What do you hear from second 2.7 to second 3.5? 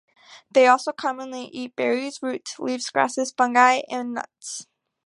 grasses,